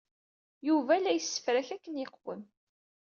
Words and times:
Yuba 0.67 0.93
la 1.03 1.11
yessefrak 1.13 1.69
akken 1.75 1.95
yeqwem. 2.01 2.41